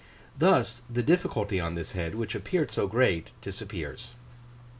[0.35, 4.15] Thus the difficulty on this head, which appeared so great, disappears.